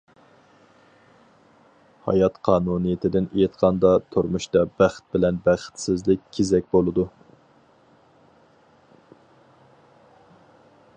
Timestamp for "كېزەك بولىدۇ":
6.39-7.09